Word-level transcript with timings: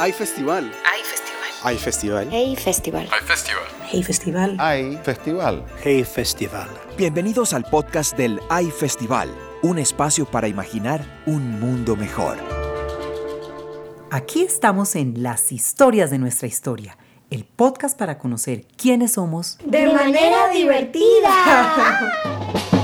Hay 0.00 0.12
festival. 0.12 0.70
Hay 0.84 1.02
festival. 1.02 1.48
Hay 1.64 1.76
festival. 1.76 2.28
Hey 2.30 2.54
Festival. 2.56 3.08
Hay 3.10 3.20
festival. 3.20 3.64
Hey 3.90 4.02
Festival. 4.04 4.56
Hay 4.60 4.96
festival. 5.02 5.64
Hey 5.82 6.04
Festival. 6.04 6.68
Bienvenidos 6.96 7.52
al 7.52 7.64
podcast 7.64 8.16
del 8.16 8.40
Hay 8.48 8.70
Festival, 8.70 9.28
un 9.62 9.80
espacio 9.80 10.24
para 10.24 10.46
imaginar 10.46 11.04
un 11.26 11.58
mundo 11.58 11.96
mejor. 11.96 12.36
Aquí 14.12 14.42
estamos 14.42 14.94
en 14.94 15.20
Las 15.24 15.50
historias 15.50 16.10
de 16.10 16.18
nuestra 16.18 16.46
historia, 16.46 16.96
el 17.30 17.44
podcast 17.44 17.98
para 17.98 18.18
conocer 18.18 18.66
quiénes 18.76 19.14
somos 19.14 19.58
De 19.64 19.92
manera 19.92 20.48
divertida. 20.50 22.14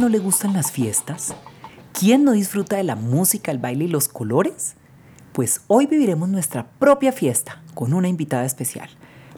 no 0.00 0.08
le 0.08 0.18
gustan 0.18 0.52
las 0.52 0.70
fiestas? 0.70 1.34
¿Quién 1.92 2.22
no 2.24 2.32
disfruta 2.32 2.76
de 2.76 2.84
la 2.84 2.94
música, 2.94 3.50
el 3.50 3.58
baile 3.58 3.86
y 3.86 3.88
los 3.88 4.06
colores? 4.06 4.74
Pues 5.32 5.62
hoy 5.66 5.86
viviremos 5.86 6.28
nuestra 6.28 6.68
propia 6.78 7.10
fiesta 7.10 7.62
con 7.74 7.92
una 7.92 8.08
invitada 8.08 8.44
especial, 8.44 8.88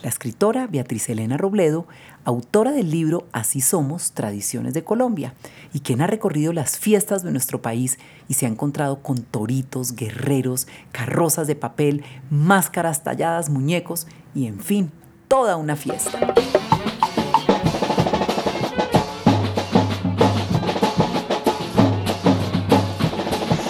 la 0.03 0.09
escritora 0.11 0.67
Beatriz 0.67 1.09
Elena 1.09 1.39
Robledo, 1.39 1.87
autora 2.25 2.73
del 2.73 2.91
libro 2.91 3.27
Así 3.33 3.61
Somos, 3.63 4.13
Tradiciones 4.13 4.75
de 4.75 4.85
Colombia, 4.85 5.35
y 5.73 5.81
quien 5.81 6.03
ha 6.03 6.07
recorrido 6.07 6.53
las 6.53 6.79
fiestas 6.79 7.23
de 7.23 7.31
nuestro 7.31 7.63
país 7.63 7.99
y 8.29 8.35
se 8.35 8.45
ha 8.45 8.51
encontrado 8.51 9.03
con 9.03 9.23
toritos, 9.23 9.95
guerreros, 9.95 10.67
carrozas 10.93 11.47
de 11.47 11.57
papel, 11.57 12.05
máscaras 12.31 13.03
talladas, 13.03 13.49
muñecos 13.49 14.07
y, 14.35 14.47
en 14.47 14.61
fin, 14.61 14.91
toda 15.29 15.57
una 15.57 15.77
fiesta. 15.77 16.35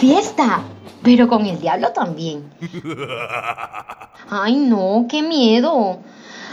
Fiesta, 0.00 0.62
pero 1.02 1.28
con 1.28 1.44
el 1.44 1.60
diablo 1.60 1.92
también. 1.92 2.50
Ay, 4.30 4.56
no, 4.56 5.04
qué 5.06 5.20
miedo. 5.20 5.98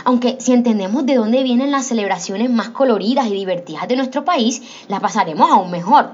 Aunque 0.04 0.36
si 0.42 0.52
entendemos 0.52 1.06
de 1.06 1.16
dónde 1.16 1.44
vienen 1.44 1.72
las 1.72 1.86
celebraciones 1.86 2.50
más 2.50 2.72
coloridas 2.72 3.28
y 3.28 3.34
divertidas 3.34 3.88
de 3.88 3.96
nuestro 3.96 4.26
país, 4.26 4.62
la 4.90 5.00
pasaremos 5.00 5.50
aún 5.50 5.72
mejor. 5.72 6.10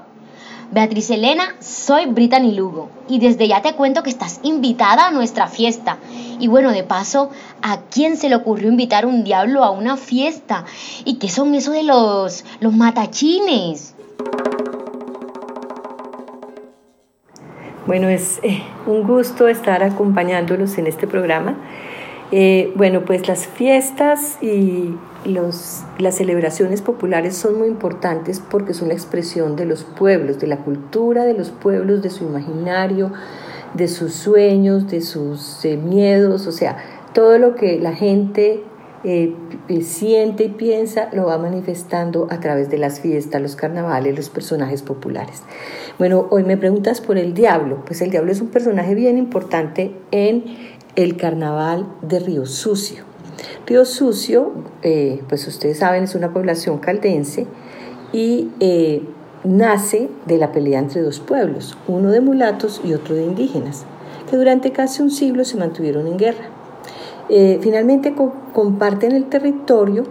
Beatriz 0.70 1.10
Elena, 1.10 1.56
soy 1.60 2.06
Brittany 2.06 2.52
Lugo 2.52 2.92
y 3.10 3.18
desde 3.18 3.48
ya 3.48 3.64
te 3.64 3.74
cuento 3.74 4.04
que 4.04 4.12
estás 4.12 4.40
invitada 4.44 5.08
a 5.08 5.12
nuestra 5.12 5.48
fiesta. 5.48 5.98
Y 6.40 6.48
bueno, 6.48 6.70
de 6.70 6.84
paso, 6.84 7.32
¿a 7.64 7.82
quién 7.90 8.16
se 8.16 8.30
le 8.30 8.36
ocurrió 8.36 8.70
invitar 8.70 9.08
un 9.08 9.24
diablo 9.24 9.64
a 9.64 9.72
una 9.72 9.98
fiesta? 9.98 10.66
¿Y 11.04 11.16
qué 11.16 11.30
son 11.30 11.56
eso 11.56 11.72
de 11.72 11.82
los, 11.82 12.46
los 12.60 12.74
matachines? 12.74 13.96
Bueno, 17.86 18.08
es 18.08 18.40
eh, 18.44 18.64
un 18.86 19.04
gusto 19.04 19.50
estar 19.50 19.84
acompañándolos 19.84 20.78
en 20.78 20.88
este 20.88 21.06
programa. 21.06 21.58
Eh, 22.32 22.72
bueno, 22.76 23.04
pues 23.04 23.28
las 23.28 23.46
fiestas 23.46 24.38
y 24.42 24.96
los, 25.26 25.84
las 25.98 26.16
celebraciones 26.16 26.82
populares 26.82 27.36
son 27.36 27.58
muy 27.58 27.68
importantes 27.68 28.40
porque 28.40 28.74
son 28.74 28.88
la 28.88 28.94
expresión 28.94 29.58
de 29.58 29.66
los 29.66 29.84
pueblos, 29.84 30.40
de 30.40 30.48
la 30.48 30.58
cultura 30.58 31.26
de 31.26 31.34
los 31.34 31.52
pueblos, 31.52 32.02
de 32.02 32.10
su 32.10 32.24
imaginario, 32.24 33.12
de 33.74 33.90
sus 33.90 34.14
sueños, 34.14 34.88
de 34.88 35.02
sus 35.02 35.66
eh, 35.66 35.76
miedos, 35.76 36.48
o 36.48 36.54
sea, 36.54 36.78
todo 37.14 37.38
lo 37.38 37.54
que 37.56 37.80
la 37.80 37.94
gente 37.94 38.64
eh, 39.04 39.36
siente 39.82 40.46
y 40.46 40.50
piensa 40.50 41.10
lo 41.12 41.26
va 41.26 41.38
manifestando 41.38 42.28
a 42.32 42.40
través 42.40 42.70
de 42.70 42.78
las 42.78 43.02
fiestas, 43.02 43.42
los 43.42 43.58
carnavales, 43.58 44.16
los 44.16 44.30
personajes 44.30 44.82
populares. 44.82 45.44
Bueno, 46.00 46.26
hoy 46.32 46.44
me 46.44 46.58
preguntas 46.58 47.02
por 47.02 47.20
el 47.20 47.36
diablo. 47.36 47.84
Pues 47.86 48.02
el 48.02 48.10
diablo 48.10 48.32
es 48.32 48.42
un 48.42 48.48
personaje 48.48 48.96
bien 48.96 49.18
importante 49.18 49.96
en 50.10 50.44
el 50.96 51.18
carnaval 51.18 51.88
de 52.02 52.20
Río 52.20 52.48
Sucio. 52.48 53.04
Río 53.68 53.86
Sucio, 53.86 54.54
eh, 54.82 55.22
pues 55.30 55.48
ustedes 55.48 55.78
saben, 55.80 56.04
es 56.04 56.16
una 56.16 56.34
población 56.34 56.80
caldense 56.80 57.46
y 58.12 58.50
eh, 58.60 59.04
nace 59.44 60.10
de 60.26 60.38
la 60.38 60.52
pelea 60.52 60.80
entre 60.80 61.02
dos 61.02 61.20
pueblos, 61.20 61.78
uno 61.88 62.10
de 62.10 62.22
mulatos 62.22 62.82
y 62.84 62.94
otro 62.94 63.16
de 63.16 63.24
indígenas, 63.24 63.86
que 64.30 64.38
durante 64.38 64.72
casi 64.72 65.04
un 65.04 65.12
siglo 65.12 65.46
se 65.46 65.58
mantuvieron 65.58 66.08
en 66.08 66.18
guerra. 66.18 66.46
Eh, 67.30 67.60
finalmente 67.62 68.16
co 68.16 68.34
comparten 68.54 69.12
el 69.12 69.26
territorio 69.26 70.06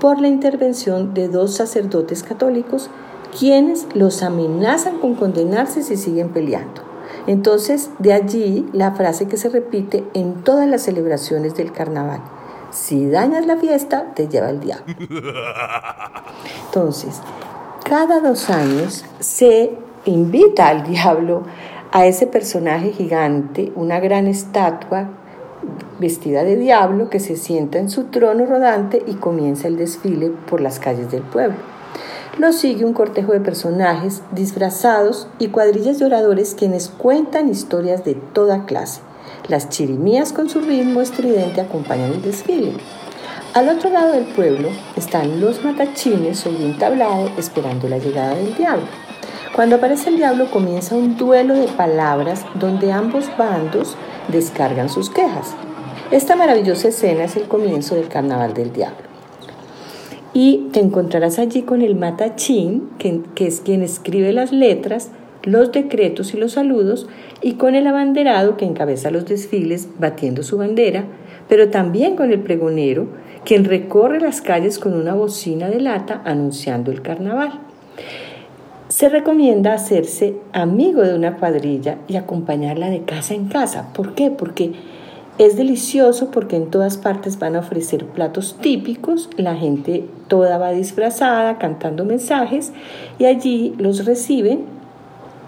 por 0.00 0.20
la 0.20 0.28
intervención 0.28 1.14
de 1.14 1.28
dos 1.28 1.54
sacerdotes 1.54 2.22
católicos 2.22 2.90
quienes 3.38 3.86
los 3.94 4.22
amenazan 4.22 4.98
con 4.98 5.14
condenarse 5.14 5.82
si 5.82 5.96
siguen 5.96 6.30
peleando. 6.30 6.82
Entonces, 7.26 7.90
de 7.98 8.12
allí 8.12 8.66
la 8.72 8.92
frase 8.92 9.28
que 9.28 9.36
se 9.36 9.48
repite 9.48 10.04
en 10.14 10.42
todas 10.42 10.66
las 10.66 10.82
celebraciones 10.82 11.54
del 11.54 11.72
carnaval. 11.72 12.20
Si 12.70 13.08
dañas 13.08 13.46
la 13.46 13.56
fiesta, 13.56 14.12
te 14.14 14.28
lleva 14.28 14.50
el 14.50 14.60
diablo. 14.60 14.86
Entonces, 16.66 17.20
cada 17.84 18.20
dos 18.20 18.50
años 18.50 19.04
se 19.20 19.72
invita 20.04 20.68
al 20.68 20.84
diablo 20.84 21.42
a 21.92 22.06
ese 22.06 22.26
personaje 22.26 22.92
gigante, 22.92 23.72
una 23.74 24.00
gran 24.00 24.26
estatua 24.26 25.08
vestida 25.98 26.44
de 26.44 26.56
diablo 26.56 27.08
que 27.08 27.20
se 27.20 27.36
sienta 27.36 27.78
en 27.78 27.90
su 27.90 28.04
trono 28.04 28.46
rodante 28.46 29.02
y 29.06 29.14
comienza 29.14 29.68
el 29.68 29.76
desfile 29.76 30.30
por 30.48 30.60
las 30.60 30.78
calles 30.78 31.10
del 31.10 31.22
pueblo. 31.22 31.77
Lo 32.38 32.52
sigue 32.52 32.84
un 32.84 32.92
cortejo 32.92 33.32
de 33.32 33.40
personajes 33.40 34.22
disfrazados 34.30 35.26
y 35.40 35.48
cuadrillas 35.48 35.98
de 35.98 36.06
oradores 36.06 36.54
quienes 36.54 36.88
cuentan 36.88 37.48
historias 37.48 38.04
de 38.04 38.14
toda 38.14 38.64
clase. 38.64 39.00
Las 39.48 39.70
chirimías 39.70 40.32
con 40.32 40.48
su 40.48 40.60
ritmo 40.60 41.00
estridente 41.00 41.60
acompañan 41.60 42.12
el 42.12 42.22
desfile. 42.22 42.74
Al 43.54 43.68
otro 43.68 43.90
lado 43.90 44.12
del 44.12 44.24
pueblo 44.24 44.68
están 44.94 45.40
los 45.40 45.64
matachines 45.64 46.38
sobre 46.38 46.64
un 46.64 46.78
tablado 46.78 47.28
esperando 47.36 47.88
la 47.88 47.98
llegada 47.98 48.36
del 48.36 48.54
diablo. 48.54 48.86
Cuando 49.56 49.74
aparece 49.74 50.10
el 50.10 50.18
diablo 50.18 50.48
comienza 50.48 50.94
un 50.94 51.16
duelo 51.16 51.54
de 51.54 51.66
palabras 51.66 52.44
donde 52.54 52.92
ambos 52.92 53.24
bandos 53.36 53.96
descargan 54.28 54.88
sus 54.88 55.10
quejas. 55.10 55.54
Esta 56.12 56.36
maravillosa 56.36 56.86
escena 56.86 57.24
es 57.24 57.34
el 57.34 57.48
comienzo 57.48 57.96
del 57.96 58.06
Carnaval 58.06 58.54
del 58.54 58.72
Diablo. 58.72 59.07
Y 60.40 60.68
te 60.70 60.78
encontrarás 60.78 61.40
allí 61.40 61.62
con 61.62 61.82
el 61.82 61.96
matachín, 61.96 62.90
que, 63.00 63.22
es 63.44 63.60
quien 63.60 63.82
escribe 63.82 64.32
las 64.32 64.52
letras, 64.52 65.10
los 65.42 65.72
decretos 65.72 66.32
y 66.32 66.36
los 66.36 66.52
saludos, 66.52 67.08
y 67.42 67.54
con 67.54 67.74
el 67.74 67.88
abanderado 67.88 68.56
que 68.56 68.64
encabeza 68.64 69.10
los 69.10 69.26
desfiles 69.26 69.88
batiendo 69.98 70.44
su 70.44 70.56
bandera, 70.56 71.06
pero 71.48 71.70
también 71.70 72.14
con 72.14 72.30
el 72.30 72.38
pregonero, 72.38 73.08
quien 73.44 73.64
recorre 73.64 74.20
las 74.20 74.40
calles 74.40 74.78
con 74.78 74.94
una 74.94 75.12
bocina 75.12 75.68
de 75.70 75.80
lata 75.80 76.22
anunciando 76.24 76.92
el 76.92 77.02
carnaval. 77.02 77.58
Se 78.86 79.08
recomienda 79.08 79.74
hacerse 79.74 80.36
amigo 80.52 81.02
de 81.02 81.16
una 81.16 81.36
cuadrilla 81.36 81.98
y 82.06 82.14
acompañarla 82.14 82.90
de 82.90 83.02
casa 83.02 83.34
en 83.34 83.46
casa. 83.48 83.92
¿Por 83.92 84.14
qué? 84.14 84.30
Porque 84.30 84.70
es 85.38 85.56
delicioso 85.56 86.30
porque 86.30 86.56
en 86.56 86.70
todas 86.70 86.96
partes 86.96 87.38
van 87.38 87.56
a 87.56 87.60
ofrecer 87.60 88.04
platos 88.06 88.56
típicos, 88.60 89.30
la 89.36 89.54
gente 89.54 90.08
toda 90.26 90.58
va 90.58 90.72
disfrazada, 90.72 91.58
cantando 91.58 92.04
mensajes 92.04 92.72
y 93.18 93.26
allí 93.26 93.74
los 93.78 94.04
reciben 94.04 94.64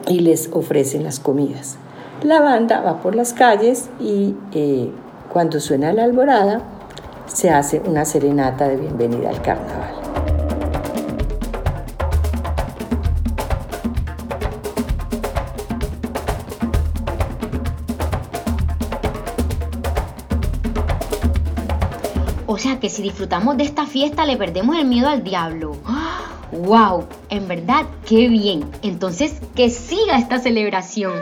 y 0.07 0.21
les 0.21 0.49
ofrecen 0.53 1.03
las 1.03 1.19
comidas. 1.19 1.77
La 2.23 2.41
banda 2.41 2.81
va 2.81 3.01
por 3.01 3.17
las 3.17 3.33
calles 3.33 3.89
y 3.99 4.35
eh, 4.53 4.91
cuando 5.33 5.59
suena 5.59 5.93
la 5.93 6.05
alborada 6.05 6.63
se 7.27 7.51
hace 7.51 7.81
una 7.85 8.05
serenata 8.05 8.69
de 8.69 8.77
bienvenida 8.77 9.31
al 9.31 9.43
carnaval. 9.43 10.00
Que 22.81 22.89
si 22.89 23.03
disfrutamos 23.03 23.57
de 23.57 23.65
esta 23.65 23.87
fiesta 23.87 24.25
le 24.25 24.37
perdemos 24.37 24.77
el 24.77 24.87
miedo 24.87 25.09
al 25.09 25.23
diablo. 25.23 25.77
¡Wow! 26.51 27.07
En 27.29 27.47
verdad, 27.47 27.87
qué 28.07 28.29
bien. 28.29 28.69
Entonces, 28.83 29.41
que 29.55 29.71
siga 29.71 30.19
esta 30.19 30.41
celebración. 30.41 31.13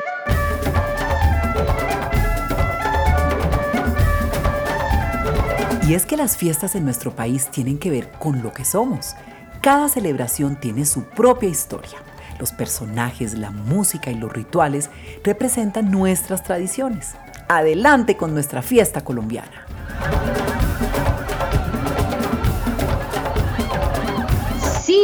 Y 5.86 5.94
es 5.94 6.06
que 6.06 6.16
las 6.16 6.36
fiestas 6.36 6.74
en 6.74 6.84
nuestro 6.84 7.14
país 7.14 7.48
tienen 7.50 7.78
que 7.78 7.90
ver 7.90 8.10
con 8.12 8.42
lo 8.42 8.52
que 8.52 8.64
somos. 8.64 9.14
Cada 9.60 9.88
celebración 9.88 10.56
tiene 10.56 10.84
su 10.84 11.04
propia 11.04 11.48
historia. 11.48 11.98
Los 12.38 12.52
personajes, 12.52 13.34
la 13.34 13.50
música 13.50 14.10
y 14.10 14.14
los 14.14 14.32
rituales 14.32 14.90
representan 15.24 15.90
nuestras 15.90 16.44
tradiciones. 16.44 17.14
Adelante 17.48 18.16
con 18.16 18.34
nuestra 18.34 18.62
fiesta 18.62 19.02
colombiana. 19.02 19.66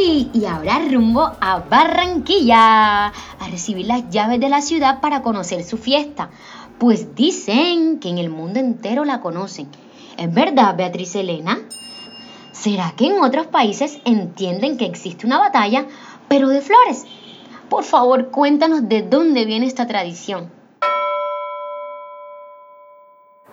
Y 0.05 0.45
ahora 0.45 0.79
rumbo 0.91 1.31
a 1.41 1.63
Barranquilla 1.67 3.07
a 3.07 3.47
recibir 3.49 3.87
las 3.87 4.07
llaves 4.11 4.39
de 4.39 4.49
la 4.49 4.61
ciudad 4.61 5.01
para 5.01 5.23
conocer 5.23 5.63
su 5.63 5.77
fiesta. 5.77 6.29
Pues 6.77 7.15
dicen 7.15 7.99
que 7.99 8.09
en 8.09 8.19
el 8.19 8.29
mundo 8.29 8.59
entero 8.59 9.03
la 9.03 9.21
conocen. 9.21 9.67
¿Es 10.17 10.31
verdad, 10.31 10.77
Beatriz 10.77 11.15
Elena? 11.15 11.59
¿Será 12.51 12.93
que 12.95 13.07
en 13.07 13.23
otros 13.23 13.47
países 13.47 13.99
entienden 14.05 14.77
que 14.77 14.85
existe 14.85 15.25
una 15.25 15.39
batalla, 15.39 15.87
pero 16.27 16.49
de 16.49 16.61
flores? 16.61 17.05
Por 17.69 17.83
favor, 17.83 18.29
cuéntanos 18.29 18.87
de 18.87 19.01
dónde 19.01 19.45
viene 19.45 19.65
esta 19.65 19.87
tradición. 19.87 20.51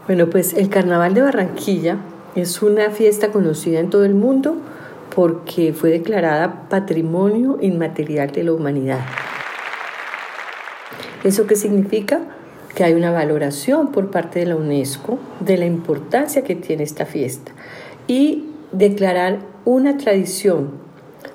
Bueno, 0.07 0.29
pues 0.29 0.53
el 0.53 0.69
Carnaval 0.69 1.15
de 1.15 1.23
Barranquilla 1.23 1.97
es 2.35 2.61
una 2.61 2.91
fiesta 2.91 3.33
conocida 3.33 3.81
en 3.81 3.89
todo 3.89 4.05
el 4.05 4.15
mundo 4.15 4.61
porque 5.15 5.73
fue 5.73 5.91
declarada 5.91 6.69
Patrimonio 6.69 7.59
Inmaterial 7.61 8.31
de 8.31 8.45
la 8.45 8.53
Humanidad. 8.53 9.01
¿Eso 11.23 11.47
qué 11.47 11.55
significa? 11.55 12.21
Que 12.75 12.85
hay 12.85 12.95
una 12.95 13.11
valoración 13.11 13.93
por 13.93 14.11
parte 14.11 14.41
de 14.41 14.47
la 14.47 14.57
UNESCO 14.57 15.19
de 15.41 15.59
la 15.59 15.67
importancia 15.67 16.43
que 16.43 16.55
tiene 16.55 16.83
esta 16.83 17.05
fiesta 17.05 17.53
y 18.07 18.47
declarar 18.73 19.41
una 19.67 19.99
tradición, 19.99 20.71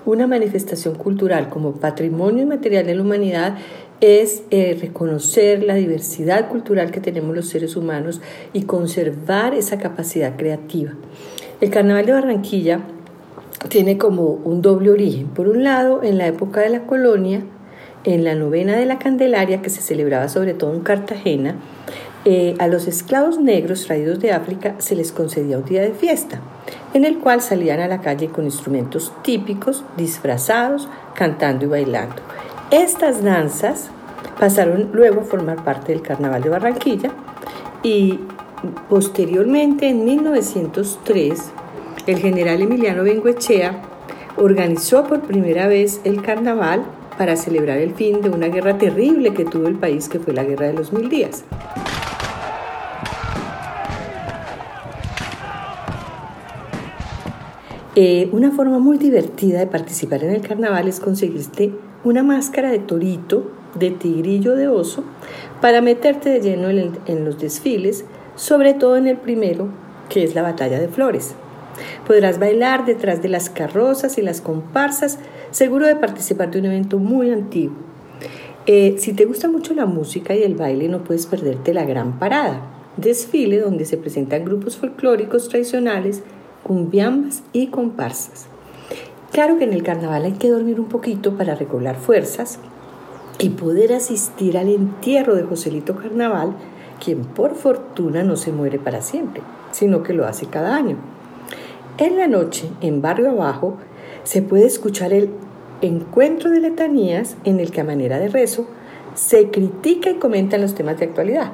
una 0.05 0.25
manifestación 0.25 0.95
cultural 0.95 1.49
como 1.49 1.73
Patrimonio 1.73 2.43
Inmaterial 2.43 2.85
de 2.85 2.95
la 2.95 3.03
Humanidad 3.03 3.57
es 4.01 4.43
eh, 4.49 4.77
reconocer 4.79 5.63
la 5.63 5.75
diversidad 5.75 6.49
cultural 6.49 6.91
que 6.91 6.99
tenemos 6.99 7.35
los 7.35 7.47
seres 7.47 7.75
humanos 7.75 8.21
y 8.53 8.63
conservar 8.63 9.53
esa 9.53 9.77
capacidad 9.77 10.35
creativa. 10.35 10.93
El 11.61 11.69
Carnaval 11.69 12.05
de 12.05 12.11
Barranquilla 12.11 12.81
tiene 13.69 13.97
como 13.97 14.23
un 14.23 14.61
doble 14.61 14.91
origen. 14.91 15.27
Por 15.27 15.47
un 15.47 15.63
lado, 15.63 16.03
en 16.03 16.17
la 16.17 16.27
época 16.27 16.61
de 16.61 16.69
la 16.69 16.81
colonia, 16.81 17.41
en 18.03 18.23
la 18.23 18.35
novena 18.35 18.75
de 18.75 18.85
la 18.85 18.99
Candelaria, 18.99 19.61
que 19.61 19.69
se 19.69 19.81
celebraba 19.81 20.29
sobre 20.29 20.53
todo 20.53 20.73
en 20.73 20.81
Cartagena, 20.81 21.55
eh, 22.25 22.55
a 22.59 22.67
los 22.67 22.87
esclavos 22.87 23.39
negros 23.39 23.85
traídos 23.85 24.19
de 24.19 24.31
África 24.31 24.75
se 24.79 24.95
les 24.95 25.11
concedía 25.11 25.57
un 25.57 25.65
día 25.65 25.81
de 25.81 25.91
fiesta, 25.91 26.41
en 26.93 27.05
el 27.05 27.19
cual 27.19 27.41
salían 27.41 27.79
a 27.79 27.87
la 27.87 28.01
calle 28.01 28.27
con 28.27 28.45
instrumentos 28.45 29.13
típicos, 29.23 29.83
disfrazados, 29.95 30.89
cantando 31.15 31.65
y 31.65 31.67
bailando. 31.69 32.15
Estas 32.69 33.23
danzas 33.23 33.89
pasaron 34.39 34.89
luego 34.93 35.21
a 35.21 35.23
formar 35.23 35.63
parte 35.63 35.93
del 35.93 36.01
Carnaval 36.01 36.41
de 36.41 36.49
Barranquilla 36.49 37.11
y 37.81 38.19
posteriormente, 38.89 39.87
en 39.87 40.03
1903, 40.03 41.51
el 42.07 42.19
general 42.19 42.61
Emiliano 42.61 43.03
Bengoechea 43.03 43.81
organizó 44.37 45.03
por 45.03 45.21
primera 45.21 45.67
vez 45.67 45.99
el 46.05 46.21
carnaval 46.21 46.85
para 47.17 47.35
celebrar 47.35 47.79
el 47.79 47.93
fin 47.93 48.21
de 48.21 48.29
una 48.29 48.47
guerra 48.47 48.77
terrible 48.77 49.33
que 49.33 49.43
tuvo 49.43 49.67
el 49.67 49.75
país, 49.75 50.07
que 50.07 50.19
fue 50.19 50.33
la 50.33 50.43
Guerra 50.43 50.67
de 50.67 50.73
los 50.73 50.93
Mil 50.93 51.09
Días. 51.09 51.43
Eh, 57.95 58.29
una 58.31 58.51
forma 58.51 58.77
muy 58.77 58.99
divertida 58.99 59.59
de 59.59 59.67
participar 59.67 60.23
en 60.23 60.31
el 60.31 60.41
carnaval 60.41 60.87
es 60.87 60.99
conseguirte 60.99 61.73
una 62.03 62.21
máscara 62.21 62.69
de 62.69 62.79
torito, 62.79 63.51
de 63.73 63.89
tigrillo, 63.89 64.55
de 64.55 64.67
oso, 64.67 65.03
para 65.61 65.81
meterte 65.81 66.29
de 66.29 66.39
lleno 66.39 66.69
en 66.69 67.25
los 67.25 67.39
desfiles, 67.39 68.05
sobre 68.35 68.75
todo 68.75 68.97
en 68.97 69.07
el 69.07 69.17
primero, 69.17 69.69
que 70.09 70.23
es 70.23 70.35
la 70.35 70.43
batalla 70.43 70.79
de 70.79 70.87
flores. 70.87 71.35
Podrás 72.05 72.39
bailar 72.39 72.85
detrás 72.85 73.21
de 73.21 73.29
las 73.29 73.49
carrozas 73.49 74.17
y 74.17 74.21
las 74.21 74.41
comparsas, 74.41 75.19
seguro 75.51 75.87
de 75.87 75.95
participar 75.95 76.51
de 76.51 76.59
un 76.59 76.65
evento 76.65 76.99
muy 76.99 77.31
antiguo. 77.31 77.75
Eh, 78.65 78.95
si 78.97 79.13
te 79.13 79.25
gusta 79.25 79.47
mucho 79.47 79.73
la 79.73 79.85
música 79.85 80.35
y 80.35 80.43
el 80.43 80.55
baile, 80.55 80.89
no 80.89 81.03
puedes 81.03 81.25
perderte 81.25 81.73
la 81.73 81.85
Gran 81.85 82.19
Parada, 82.19 82.61
desfile 82.97 83.59
donde 83.59 83.85
se 83.85 83.97
presentan 83.97 84.43
grupos 84.43 84.75
folclóricos 84.75 85.47
tradicionales, 85.47 86.23
cumbiambas 86.63 87.43
y 87.53 87.67
comparsas. 87.67 88.47
Claro 89.31 89.57
que 89.57 89.63
en 89.63 89.73
el 89.73 89.83
carnaval 89.83 90.25
hay 90.25 90.33
que 90.33 90.49
dormir 90.49 90.79
un 90.79 90.87
poquito 90.87 91.37
para 91.37 91.55
recobrar 91.55 91.95
fuerzas 91.95 92.59
y 93.39 93.49
poder 93.49 93.93
asistir 93.93 94.57
al 94.57 94.69
entierro 94.69 95.35
de 95.35 95.43
Joselito 95.43 95.95
Carnaval, 95.95 96.53
quien 97.03 97.23
por 97.23 97.55
fortuna 97.55 98.23
no 98.23 98.35
se 98.35 98.51
muere 98.51 98.79
para 98.79 99.01
siempre, 99.01 99.43
sino 99.71 100.03
que 100.03 100.13
lo 100.13 100.25
hace 100.25 100.47
cada 100.47 100.75
año. 100.75 100.97
En 101.99 102.15
la 102.15 102.27
noche, 102.27 102.69
en 102.81 103.01
Barrio 103.01 103.31
Abajo, 103.31 103.77
se 104.23 104.43
puede 104.43 104.67
escuchar 104.67 105.13
el 105.13 105.31
encuentro 105.81 106.51
de 106.51 106.59
letanías 106.59 107.37
en 107.43 107.59
el 107.59 107.71
que 107.71 107.81
a 107.81 107.85
manera 107.85 108.19
de 108.19 108.27
rezo 108.27 108.67
se 109.15 109.49
critica 109.49 110.11
y 110.11 110.19
comentan 110.19 110.61
los 110.61 110.75
temas 110.75 110.99
de 110.99 111.05
actualidad. 111.05 111.53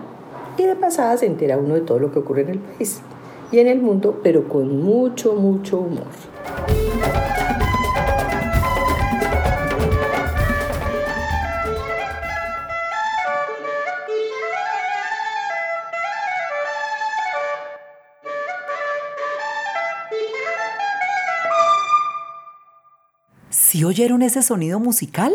Y 0.57 0.63
de 0.63 0.75
pasada 0.75 1.15
se 1.15 1.27
entera 1.27 1.57
uno 1.57 1.75
de 1.75 1.81
todo 1.81 1.97
lo 1.97 2.11
que 2.11 2.19
ocurre 2.19 2.41
en 2.41 2.49
el 2.49 2.59
país 2.59 2.99
y 3.53 3.59
en 3.59 3.67
el 3.67 3.79
mundo, 3.79 4.19
pero 4.21 4.49
con 4.49 4.83
mucho, 4.83 5.33
mucho 5.33 5.79
humor. 5.79 6.07
¿Si 23.83 23.87
oyeron 23.87 24.21
ese 24.21 24.41
sonido 24.41 24.79
musical? 24.79 25.33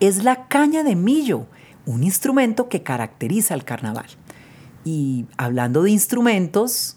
Es 0.00 0.24
la 0.24 0.48
caña 0.48 0.82
de 0.84 0.96
millo, 0.96 1.44
un 1.84 2.02
instrumento 2.02 2.70
que 2.70 2.82
caracteriza 2.82 3.52
al 3.52 3.66
carnaval. 3.66 4.06
Y 4.86 5.26
hablando 5.36 5.82
de 5.82 5.90
instrumentos... 5.90 6.96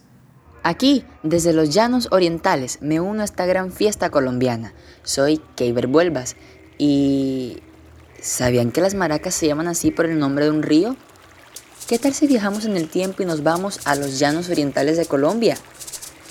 Aquí, 0.63 1.03
desde 1.23 1.51
los 1.51 1.71
llanos 1.71 2.07
orientales, 2.11 2.77
me 2.79 3.01
uno 3.01 3.21
a 3.21 3.25
esta 3.25 3.45
gran 3.45 3.73
fiesta 3.73 4.09
colombiana. 4.11 4.73
Soy 5.03 5.41
Keiber 5.57 5.87
Vuelvas 5.87 6.37
y... 6.77 7.57
¿Sabían 8.21 8.71
que 8.71 8.79
las 8.79 8.93
maracas 8.93 9.35
se 9.35 9.45
llaman 9.45 9.67
así 9.67 9.91
por 9.91 10.05
el 10.05 10.17
nombre 10.17 10.45
de 10.45 10.51
un 10.51 10.63
río? 10.63 10.95
¿Qué 11.89 11.99
tal 11.99 12.13
si 12.13 12.27
viajamos 12.27 12.63
en 12.63 12.77
el 12.77 12.87
tiempo 12.87 13.23
y 13.23 13.25
nos 13.25 13.43
vamos 13.43 13.81
a 13.83 13.95
los 13.95 14.19
llanos 14.19 14.49
orientales 14.49 14.95
de 14.95 15.05
Colombia? 15.05 15.57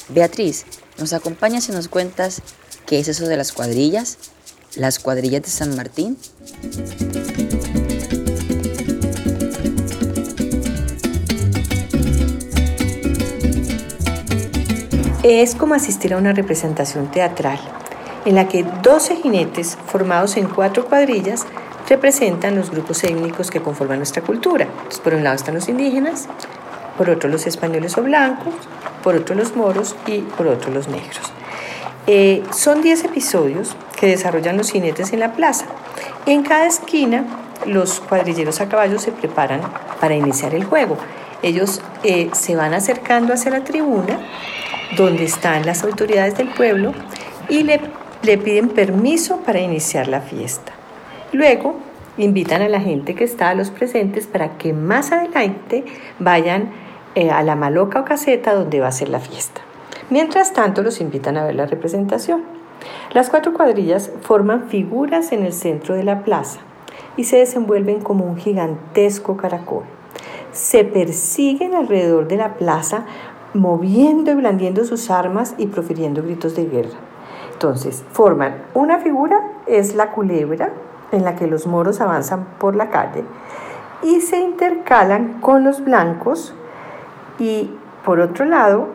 Beatriz, 0.08 0.64
¿nos 0.96 1.12
acompañas 1.12 1.68
y 1.68 1.72
nos 1.72 1.88
cuentas 1.88 2.40
qué 2.86 3.00
es 3.00 3.08
eso 3.08 3.28
de 3.28 3.36
las 3.36 3.52
cuadrillas? 3.52 4.16
Las 4.76 4.98
cuadrillas 4.98 5.42
de 5.42 5.48
San 5.48 5.74
Martín. 5.76 6.16
Es 15.22 15.54
como 15.54 15.74
asistir 15.74 16.14
a 16.14 16.18
una 16.18 16.32
representación 16.32 17.10
teatral 17.10 17.58
en 18.24 18.34
la 18.34 18.48
que 18.48 18.64
12 18.82 19.16
jinetes 19.16 19.78
formados 19.86 20.36
en 20.36 20.48
cuatro 20.48 20.84
cuadrillas 20.86 21.46
representan 21.88 22.56
los 22.56 22.70
grupos 22.70 23.02
étnicos 23.04 23.50
que 23.50 23.62
conforman 23.62 23.98
nuestra 23.98 24.22
cultura. 24.22 24.66
por 25.02 25.14
un 25.14 25.24
lado 25.24 25.36
están 25.36 25.54
los 25.54 25.68
indígenas, 25.68 26.28
por 26.98 27.08
otro 27.08 27.28
los 27.28 27.46
españoles 27.46 27.96
o 27.96 28.02
blancos, 28.02 28.54
por 29.02 29.14
otro 29.14 29.34
los 29.34 29.54
moros 29.54 29.94
y 30.06 30.18
por 30.20 30.48
otro 30.48 30.72
los 30.72 30.88
negros. 30.88 31.32
Eh, 32.06 32.44
son 32.52 32.82
10 32.82 33.04
episodios 33.04 33.76
que 33.98 34.06
desarrollan 34.06 34.56
los 34.56 34.70
jinetes 34.70 35.12
en 35.12 35.20
la 35.20 35.32
plaza. 35.32 35.66
En 36.26 36.44
cada 36.44 36.66
esquina, 36.66 37.24
los 37.66 38.00
cuadrilleros 38.00 38.60
a 38.60 38.68
caballo 38.68 38.98
se 38.98 39.10
preparan 39.10 39.60
para 40.00 40.14
iniciar 40.14 40.54
el 40.54 40.64
juego. 40.64 40.96
Ellos 41.42 41.80
eh, 42.04 42.30
se 42.32 42.54
van 42.54 42.74
acercando 42.74 43.34
hacia 43.34 43.50
la 43.50 43.64
tribuna, 43.64 44.20
donde 44.96 45.24
están 45.24 45.66
las 45.66 45.82
autoridades 45.82 46.36
del 46.36 46.48
pueblo, 46.48 46.92
y 47.48 47.64
le, 47.64 47.80
piden 48.38 48.68
permiso 48.68 49.38
para 49.40 49.60
iniciar 49.60 50.06
la 50.08 50.20
fiesta. 50.20 50.72
Luego, 51.32 51.76
invitan 52.18 52.62
a 52.62 52.68
la 52.68 52.80
gente 52.80 53.14
que 53.14 53.24
está, 53.24 53.50
a 53.50 53.54
los 53.54 53.70
presentes, 53.70 54.26
para 54.26 54.58
que 54.58 54.72
más 54.72 55.10
adelante 55.10 55.84
vayan 56.20 56.70
eh, 57.14 57.30
a 57.30 57.42
la 57.42 57.56
maloca 57.56 58.00
o 58.00 58.04
caseta 58.04 58.54
donde 58.54 58.80
va 58.80 58.88
a 58.88 58.92
ser 58.92 59.08
la 59.08 59.20
fiesta. 59.20 59.65
Mientras 60.08 60.52
tanto, 60.52 60.82
los 60.82 61.00
invitan 61.00 61.36
a 61.36 61.44
ver 61.44 61.56
la 61.56 61.66
representación. 61.66 62.42
Las 63.12 63.30
cuatro 63.30 63.52
cuadrillas 63.52 64.10
forman 64.20 64.68
figuras 64.68 65.32
en 65.32 65.44
el 65.44 65.52
centro 65.52 65.94
de 65.94 66.04
la 66.04 66.22
plaza 66.22 66.60
y 67.16 67.24
se 67.24 67.38
desenvuelven 67.38 68.00
como 68.00 68.24
un 68.24 68.36
gigantesco 68.36 69.36
caracol. 69.36 69.84
Se 70.52 70.84
persiguen 70.84 71.74
alrededor 71.74 72.28
de 72.28 72.36
la 72.36 72.54
plaza 72.54 73.04
moviendo 73.54 74.30
y 74.30 74.34
blandiendo 74.34 74.84
sus 74.84 75.10
armas 75.10 75.54
y 75.58 75.66
profiriendo 75.66 76.22
gritos 76.22 76.54
de 76.54 76.66
guerra. 76.66 76.98
Entonces, 77.52 78.04
forman 78.12 78.62
una 78.74 78.98
figura, 78.98 79.40
es 79.66 79.94
la 79.94 80.12
culebra, 80.12 80.70
en 81.10 81.24
la 81.24 81.36
que 81.36 81.46
los 81.46 81.66
moros 81.66 82.00
avanzan 82.00 82.46
por 82.58 82.76
la 82.76 82.90
calle, 82.90 83.24
y 84.02 84.20
se 84.20 84.40
intercalan 84.40 85.40
con 85.40 85.64
los 85.64 85.82
blancos 85.82 86.54
y 87.38 87.70
por 88.04 88.20
otro 88.20 88.44
lado 88.44 88.88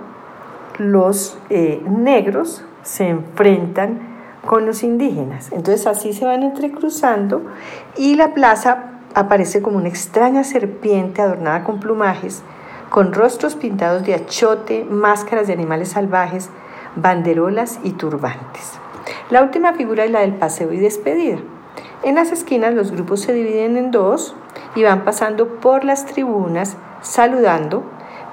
los 0.82 1.38
eh, 1.50 1.82
negros 1.88 2.64
se 2.84 3.08
enfrentan 3.08 4.00
con 4.46 4.66
los 4.66 4.84
indígenas. 4.84 5.52
Entonces 5.52 5.86
así 5.88 6.14
se 6.14 6.26
van 6.26 6.44
entrecruzando 6.44 7.44
y 7.98 8.16
la 8.16 8.34
plaza 8.34 8.92
aparece 9.14 9.62
como 9.62 9.78
una 9.78 9.90
extraña 9.90 10.44
serpiente 10.44 11.22
adornada 11.22 11.64
con 11.64 11.80
plumajes, 11.80 12.42
con 12.90 13.14
rostros 13.14 13.56
pintados 13.56 14.04
de 14.04 14.16
achote, 14.16 14.86
máscaras 14.86 15.48
de 15.48 15.54
animales 15.54 15.90
salvajes, 15.90 16.50
banderolas 16.96 17.80
y 17.84 17.92
turbantes. 17.92 18.74
La 19.30 19.44
última 19.44 19.74
figura 19.74 20.06
es 20.06 20.12
la 20.12 20.22
del 20.22 20.36
paseo 20.36 20.74
y 20.74 20.80
despedida. 20.80 21.38
En 22.04 22.16
las 22.16 22.32
esquinas 22.32 22.74
los 22.74 22.92
grupos 22.92 23.22
se 23.22 23.34
dividen 23.34 23.78
en 23.78 23.92
dos 23.92 24.36
y 24.76 24.84
van 24.84 25.04
pasando 25.04 25.60
por 25.60 25.84
las 25.86 26.06
tribunas 26.06 26.76
saludando, 27.02 27.84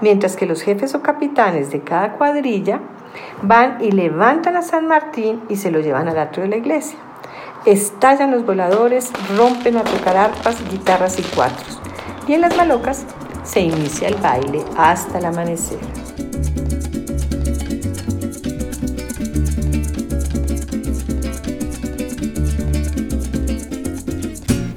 mientras 0.00 0.36
que 0.36 0.46
los 0.46 0.62
jefes 0.62 0.94
o 0.94 1.02
capitanes 1.02 1.70
de 1.70 1.80
cada 1.80 2.12
cuadrilla 2.12 2.80
van 3.42 3.78
y 3.80 3.90
levantan 3.90 4.56
a 4.56 4.62
San 4.62 4.86
Martín 4.86 5.42
y 5.48 5.56
se 5.56 5.70
lo 5.70 5.80
llevan 5.80 6.08
al 6.08 6.18
atrio 6.18 6.44
de 6.44 6.50
la 6.50 6.56
iglesia. 6.56 6.98
Estallan 7.64 8.30
los 8.30 8.46
voladores, 8.46 9.10
rompen 9.36 9.76
a 9.76 9.84
tocar 9.84 10.16
arpas, 10.16 10.56
guitarras 10.70 11.18
y 11.18 11.22
cuatros. 11.22 11.80
Y 12.26 12.34
en 12.34 12.42
las 12.42 12.56
malocas 12.56 13.04
se 13.42 13.60
inicia 13.60 14.08
el 14.08 14.14
baile 14.16 14.64
hasta 14.76 15.18
el 15.18 15.24
amanecer. 15.24 15.78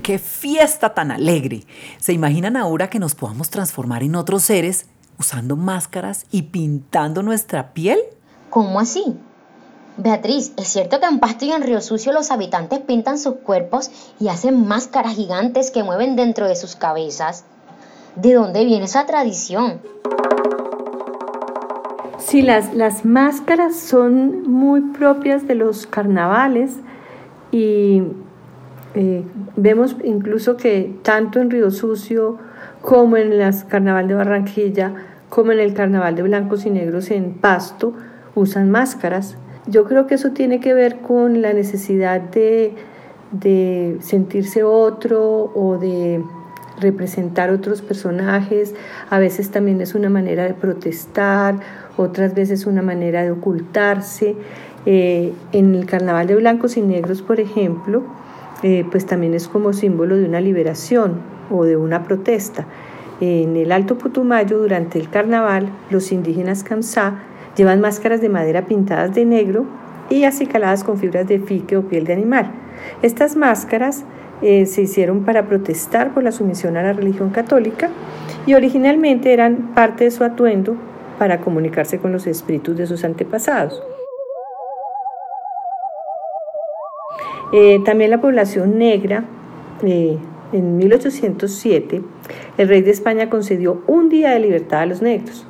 ¡Qué 0.02 0.20
fiesta 0.20 0.94
tan 0.94 1.12
alegre! 1.12 1.64
¿Se 1.98 2.12
imaginan 2.12 2.58
ahora 2.58 2.90
que 2.90 3.00
nos 3.00 3.16
podamos 3.16 3.50
transformar 3.50 4.04
en 4.04 4.16
otros 4.16 4.44
seres 4.44 4.88
usando 5.22 5.56
máscaras 5.56 6.26
y 6.32 6.44
pintando 6.44 7.24
nuestra 7.24 7.74
piel? 7.74 8.00
¿Cómo 8.50 8.80
así? 8.80 9.18
Beatriz, 9.98 10.52
¿es 10.58 10.68
cierto 10.68 11.00
que 11.00 11.06
en 11.06 11.20
Pasto 11.20 11.46
y 11.46 11.52
en 11.52 11.62
Río 11.62 11.80
Sucio 11.80 12.12
los 12.12 12.32
habitantes 12.32 12.80
pintan 12.80 13.20
sus 13.20 13.36
cuerpos 13.36 13.92
y 14.20 14.30
hacen 14.30 14.68
máscaras 14.68 15.16
gigantes 15.16 15.70
que 15.70 15.84
mueven 15.84 16.16
dentro 16.16 16.48
de 16.48 16.56
sus 16.56 16.76
cabezas? 16.76 17.46
¿De 18.16 18.34
dónde 18.34 18.66
viene 18.66 18.86
esa 18.86 19.06
tradición? 19.06 19.80
Sí, 22.18 22.42
las, 22.42 22.74
las 22.74 23.06
máscaras 23.06 23.76
son 23.76 24.44
muy 24.50 24.82
propias 24.82 25.48
de 25.48 25.56
los 25.56 25.86
carnavales 25.86 26.72
y 27.52 28.02
eh, 28.96 29.24
vemos 29.56 29.96
incluso 30.04 30.58
que 30.58 30.98
tanto 31.04 31.40
en 31.40 31.52
Río 31.52 31.70
Sucio 31.70 32.40
como 32.82 33.18
en 33.18 33.32
el 33.34 33.54
Carnaval 33.68 34.08
de 34.08 34.16
Barranquilla, 34.16 34.94
como 35.30 35.52
en 35.52 35.60
el 35.60 35.74
Carnaval 35.74 36.16
de 36.16 36.24
Blancos 36.24 36.66
y 36.66 36.70
Negros 36.70 37.12
en 37.12 37.34
Pasto, 37.34 37.94
usan 38.36 38.70
máscaras. 38.70 39.38
Yo 39.68 39.86
creo 39.86 40.08
que 40.08 40.16
eso 40.16 40.32
tiene 40.32 40.60
que 40.60 40.74
ver 40.74 40.98
con 40.98 41.42
la 41.42 41.54
necesidad 41.54 42.20
de, 42.20 42.74
de 43.32 43.98
sentirse 44.02 44.64
otro 44.64 45.52
o 45.56 45.78
de 45.78 46.24
representar 46.80 47.52
otros 47.52 47.82
personajes. 47.82 48.74
A 49.10 49.20
veces 49.20 49.52
también 49.52 49.80
es 49.82 49.96
una 49.96 50.10
manera 50.10 50.44
de 50.44 50.54
protestar, 50.54 51.60
otras 51.96 52.34
veces 52.34 52.66
una 52.66 52.82
manera 52.82 53.24
de 53.24 53.32
ocultarse. 53.32 54.36
Eh, 54.86 55.34
en 55.52 55.76
el 55.76 55.86
Carnaval 55.86 56.26
de 56.26 56.36
Blancos 56.36 56.76
y 56.76 56.82
Negros, 56.82 57.22
por 57.22 57.40
ejemplo, 57.40 58.04
eh, 58.64 58.84
pues 58.90 59.06
también 59.06 59.36
es 59.36 59.48
como 59.48 59.74
símbolo 59.74 60.18
de 60.18 60.26
una 60.26 60.42
liberación 60.42 61.41
o 61.52 61.66
de 61.66 61.78
una 61.78 62.04
protesta. 62.04 62.66
En 63.20 63.56
el 63.56 63.72
Alto 63.72 63.98
Putumayo, 63.98 64.58
durante 64.58 64.98
el 64.98 65.10
carnaval, 65.10 65.70
los 65.90 66.12
indígenas 66.12 66.64
Kamsá 66.64 67.20
llevan 67.56 67.82
máscaras 67.82 68.22
de 68.22 68.30
madera 68.30 68.66
pintadas 68.66 69.14
de 69.14 69.26
negro 69.26 69.66
y 70.10 70.24
acicaladas 70.24 70.84
con 70.84 70.98
fibras 70.98 71.28
de 71.28 71.40
fique 71.40 71.78
o 71.78 71.84
piel 71.84 72.06
de 72.06 72.14
animal. 72.14 72.52
Estas 73.02 73.36
máscaras 73.36 74.04
eh, 74.42 74.66
se 74.66 74.82
hicieron 74.82 75.24
para 75.24 75.46
protestar 75.46 76.14
por 76.14 76.24
la 76.24 76.32
sumisión 76.32 76.78
a 76.78 76.84
la 76.84 76.94
religión 76.94 77.30
católica 77.30 77.90
y 78.48 78.56
originalmente 78.56 79.34
eran 79.34 79.74
parte 79.76 80.06
de 80.06 80.12
su 80.12 80.24
atuendo 80.24 80.76
para 81.20 81.42
comunicarse 81.42 82.00
con 82.00 82.12
los 82.12 82.26
espíritus 82.26 82.76
de 82.76 82.88
sus 82.88 83.04
antepasados. 83.04 83.84
Eh, 87.54 87.80
también 87.86 88.10
la 88.10 88.22
población 88.22 88.80
negra, 88.80 89.26
eh, 89.84 90.18
en 90.54 90.78
1807, 90.78 92.02
el 92.58 92.68
rey 92.68 92.82
de 92.82 92.92
España 92.92 93.30
concedió 93.30 93.84
un 93.88 94.10
día 94.10 94.32
de 94.32 94.40
libertad 94.40 94.82
a 94.82 94.86
los 94.86 95.02
negros, 95.02 95.46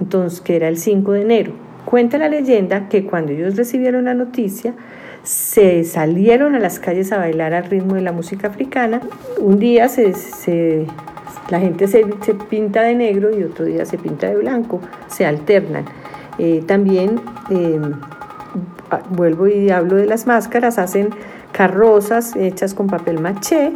entonces 0.00 0.40
que 0.40 0.56
era 0.56 0.68
el 0.68 0.78
5 0.78 1.12
de 1.12 1.22
enero. 1.22 1.52
Cuenta 1.84 2.18
la 2.18 2.28
leyenda 2.28 2.88
que 2.88 3.06
cuando 3.06 3.32
ellos 3.32 3.56
recibieron 3.56 4.06
la 4.06 4.14
noticia, 4.14 4.74
se 5.22 5.84
salieron 5.84 6.54
a 6.54 6.60
las 6.60 6.78
calles 6.78 7.12
a 7.12 7.18
bailar 7.18 7.52
al 7.52 7.64
ritmo 7.64 7.94
de 7.94 8.00
la 8.00 8.12
música 8.12 8.48
africana. 8.48 9.00
Un 9.40 9.58
día 9.58 9.88
se, 9.88 10.86
la 11.48 11.60
gente 11.60 11.88
se, 11.88 12.04
pinta 12.48 12.82
de 12.82 12.94
negro 12.94 13.36
y 13.36 13.42
otro 13.42 13.64
día 13.64 13.84
se 13.84 13.98
pinta 13.98 14.28
de 14.28 14.36
blanco, 14.36 14.80
se 15.08 15.26
alternan. 15.26 15.84
Eh, 16.38 16.62
también, 16.66 17.20
vuelvo 19.10 19.48
y 19.48 19.70
hablo 19.70 19.96
de 19.96 20.06
las 20.06 20.26
máscaras, 20.26 20.78
hacen 20.78 21.10
carrozas 21.52 22.36
hechas 22.36 22.74
con 22.74 22.86
papel 22.86 23.20
maché, 23.20 23.72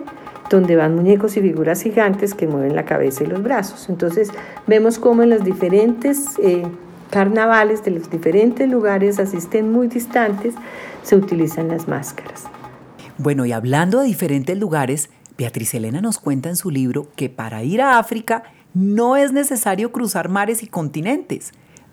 donde 0.50 0.76
van 0.76 0.97
muñecos 0.97 1.37
y 1.37 1.40
figuras 1.40 1.80
gigantes 1.83 2.35
que 2.35 2.47
mueven 2.47 2.75
la 2.75 2.85
cabeza 2.85 3.25
y 3.25 3.28
los 3.28 3.42
brazos. 3.42 3.88
Entonces 3.88 4.30
vemos 4.66 4.99
cómo 4.99 5.23
en 5.23 5.30
los 5.30 5.45
diferentes 5.45 6.38
eh, 6.42 6.64
carnavales 7.11 7.85
de 7.85 7.92
los 7.92 8.11
diferentes 8.11 8.69
lugares, 8.69 9.19
asisten 9.19 9.73
muy 9.73 9.87
distantes, 9.87 10.54
se 11.02 11.16
utilizan 11.16 11.69
las 11.69 11.88
máscaras. 11.88 12.45
Bueno, 13.16 13.47
y 13.47 13.52
hablando 13.52 14.00
de 14.00 14.07
diferentes 14.07 14.59
lugares, 14.59 15.11
Beatriz 15.38 15.73
Elena 15.75 16.00
nos 16.00 16.19
cuenta 16.19 16.49
en 16.49 16.57
su 16.57 16.71
libro 16.71 17.09
que 17.16 17.30
para 17.30 17.62
ir 17.62 17.80
a 17.80 17.99
África 17.99 18.42
no 18.75 19.16
es 19.16 19.33
necesario 19.33 19.92
cruzar 19.92 20.28
mares 20.28 20.62
y 20.62 20.66
continentes. 20.66 21.52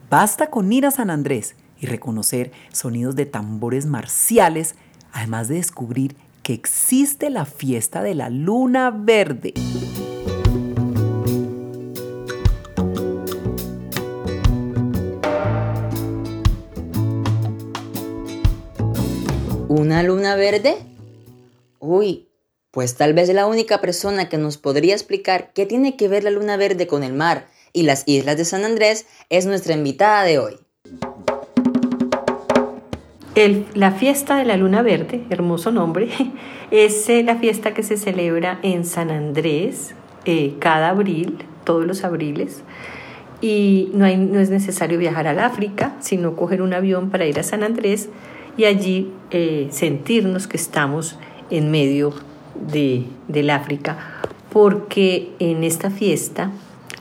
Basta 0.10 0.50
con 0.50 0.72
ir 0.74 0.86
a 0.86 0.92
San 0.92 1.10
Andrés 1.10 1.56
y 1.80 1.86
reconocer 1.86 2.52
sonidos 2.72 3.16
de 3.16 3.26
tambores 3.26 3.86
marciales 3.86 4.76
además 5.18 5.48
de 5.48 5.56
descubrir 5.56 6.16
que 6.48 6.54
existe 6.54 7.30
la 7.30 7.44
fiesta 7.44 8.01
de 8.01 8.16
la 8.16 8.30
luna 8.30 8.89
verde. 8.89 9.54
¿Una 19.68 20.04
luna 20.04 20.38
verde? 20.38 20.77
Uy, 21.80 22.30
pues 22.72 22.96
tal 22.96 23.13
vez 23.13 23.27
la 23.34 23.46
única 23.46 23.82
persona 23.82 24.30
que 24.30 24.38
nos 24.38 24.56
podría 24.56 24.94
explicar 24.94 25.51
qué 25.51 25.66
tiene 25.66 25.98
que 25.98 26.08
ver 26.08 26.24
la 26.24 26.32
luna 26.32 26.56
verde 26.56 26.88
con 26.88 27.04
el 27.04 27.12
mar 27.12 27.50
y 27.74 27.84
las 27.84 28.04
islas 28.06 28.38
de 28.38 28.46
San 28.46 28.63
Andrés 28.63 29.06
es 29.30 29.46
nuestra 29.46 29.74
invitada 29.74 30.24
de 30.24 30.39
hoy 30.39 30.67
la 33.75 33.91
fiesta 33.91 34.38
de 34.38 34.46
la 34.46 34.58
Luna 34.58 34.82
Verde, 34.82 35.24
hermoso 35.29 35.72
nombre, 35.72 36.10
es 36.72 37.08
eh, 37.10 37.22
la 37.24 37.36
fiesta 37.36 37.74
que 37.74 37.84
se 37.84 37.98
celebra 37.98 38.58
en 38.63 38.84
San 38.84 39.12
Andrés 39.12 39.94
eh, 40.25 40.56
cada 40.60 40.89
abril, 40.89 41.38
todos 41.63 41.86
los 41.86 42.03
abriles. 42.03 42.63
Y 43.39 43.89
no, 43.94 44.08
es 44.08 44.50
necesario 44.50 44.98
viajar 44.98 45.27
al 45.27 45.39
África, 45.39 45.96
sino 46.00 46.36
coger 46.36 46.63
un 46.63 46.74
avión 46.74 47.12
para 47.12 47.27
ir 47.27 47.39
a 47.39 47.44
San 47.44 47.62
Andrés 47.62 48.10
y 48.58 48.65
allí 48.65 49.12
eh, 49.29 49.67
sentirnos 49.70 50.48
que 50.48 50.58
estamos 50.58 51.20
en 51.51 51.70
medio 51.70 52.13
de, 52.56 53.03
del 53.27 53.51
África, 53.51 54.00
porque 54.51 55.29
en 55.38 55.63
esta 55.63 55.91
fiesta 55.91 56.50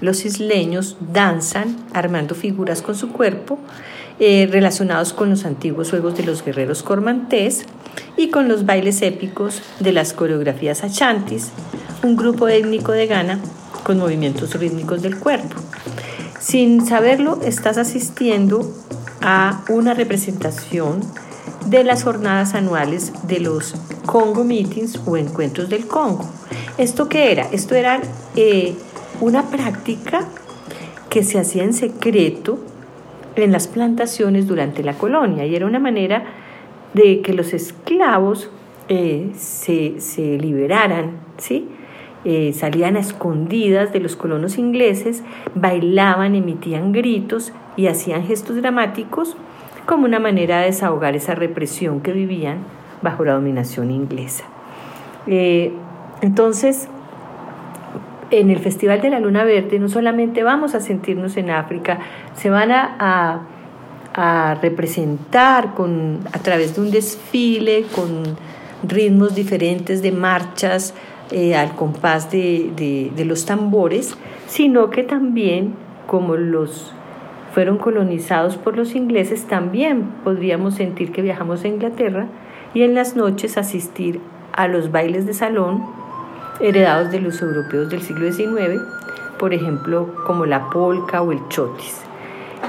los 0.02 0.26
isleños 0.26 0.98
danzan 1.00 1.76
armando 1.94 2.34
figuras 2.34 2.82
con 2.82 2.94
su 2.94 3.08
cuerpo 3.08 3.58
eh, 4.18 4.49
relacionados 4.50 5.12
con 5.12 5.30
los 5.30 5.44
antiguos 5.44 5.90
juegos 5.90 6.16
de 6.16 6.25
los 6.25 6.44
guerreros 6.44 6.82
cormantés 6.82 7.66
y 8.16 8.30
con 8.30 8.49
los 8.49 8.64
bailes 8.64 9.02
épicos 9.02 9.62
de 9.80 9.92
las 9.92 10.12
coreografías 10.12 10.85
achantis, 10.85 11.50
un 12.02 12.16
grupo 12.16 12.49
étnico 12.49 12.92
de 12.92 13.06
Ghana 13.06 13.40
con 13.85 13.99
movimientos 13.99 14.54
rítmicos 14.54 15.02
del 15.02 15.18
cuerpo. 15.18 15.56
Sin 16.40 16.87
saberlo, 16.87 17.40
estás 17.42 17.76
asistiendo 17.76 18.73
a 19.20 19.62
una 19.68 19.94
representación 19.94 21.00
de 21.66 21.85
las 21.85 22.04
jornadas 22.04 22.54
anuales 22.54 23.12
de 23.26 23.40
los 23.40 23.75
Congo 24.06 24.44
Meetings 24.44 25.00
o 25.04 25.16
encuentros 25.16 25.68
del 25.68 25.87
Congo. 25.87 26.28
¿Esto 26.78 27.08
qué 27.08 27.32
era? 27.32 27.49
Esto 27.52 27.75
era 27.75 28.00
eh, 28.37 28.75
una 29.20 29.50
práctica 29.50 30.26
que 31.11 31.25
se 31.25 31.38
hacía 31.38 31.64
en 31.64 31.75
secreto 31.75 32.58
en 33.36 33.52
las 33.52 33.68
plantaciones 33.68 34.46
durante 34.46 34.82
la 34.82 34.94
colonia 34.94 35.46
y 35.46 35.54
era 35.54 35.66
una 35.66 35.78
manera 35.78 36.24
de 36.94 37.20
que 37.20 37.32
los 37.32 37.52
esclavos 37.52 38.50
eh, 38.88 39.30
se, 39.36 40.00
se, 40.00 40.38
liberaran, 40.38 41.18
¿sí? 41.38 41.68
Eh, 42.24 42.52
salían 42.52 42.96
a 42.96 43.00
escondidas 43.00 43.92
de 43.92 44.00
los 44.00 44.16
colonos 44.16 44.58
ingleses, 44.58 45.22
bailaban, 45.54 46.34
emitían 46.34 46.92
gritos 46.92 47.52
y 47.76 47.86
hacían 47.86 48.24
gestos 48.24 48.56
dramáticos 48.56 49.36
como 49.86 50.06
una 50.06 50.18
manera 50.18 50.60
de 50.60 50.66
desahogar 50.66 51.14
esa 51.14 51.34
represión 51.34 52.00
que 52.00 52.12
vivían 52.12 52.58
bajo 53.02 53.24
la 53.24 53.34
dominación 53.34 53.90
inglesa. 53.90 54.44
Eh, 55.26 55.72
entonces, 56.20 56.88
en 58.30 58.50
el 58.50 58.59
Festival 58.59 59.00
de 59.00 59.11
la 59.11 59.21
Luna 59.21 59.45
Verde 59.45 59.78
no 59.78 59.88
solamente 59.88 60.42
vamos 60.42 60.75
a 60.75 60.80
sentirnos 60.80 61.37
en 61.37 61.50
África, 61.50 61.99
se 62.35 62.50
van 62.50 62.71
a, 62.73 63.42
representar 64.62 65.75
con, 65.75 66.21
a 66.33 66.38
través 66.38 66.75
de 66.75 66.80
un 66.80 66.90
desfile, 66.90 67.85
con 67.95 68.23
ritmos 68.83 69.35
diferentes 69.35 70.00
de 70.00 70.11
marchas 70.11 70.95
eh, 71.30 71.54
al 71.54 71.75
compás 71.75 72.30
de, 72.30 73.12
de 73.14 73.25
los 73.26 73.45
tambores, 73.45 74.16
sino 74.47 74.88
que 74.88 75.02
también 75.02 75.75
como 76.06 76.37
los 76.37 76.95
fueron 77.52 77.78
colonizados 77.78 78.56
por 78.56 78.76
los 78.76 78.95
ingleses, 78.95 79.45
también 79.45 80.04
podríamos 80.25 80.75
sentir 80.75 81.12
que 81.12 81.23
viajamos 81.23 81.64
a 81.64 81.68
Inglaterra 81.68 82.26
y 82.75 82.83
en 82.83 82.95
las 82.95 83.16
noches 83.16 83.56
asistir 83.56 84.21
a 84.52 84.68
los 84.68 84.92
bailes 84.92 85.26
de 85.26 85.35
salón 85.35 85.85
heredados 86.60 87.10
de 87.10 87.20
los 87.20 87.40
europeos 87.42 87.90
del 87.90 88.02
siglo 88.02 88.30
XIX, 88.32 88.82
por 89.38 89.52
ejemplo, 89.52 90.14
como 90.26 90.46
la 90.46 90.70
polka 90.70 91.22
o 91.22 91.32
el 91.32 91.40
chotis. 91.48 92.00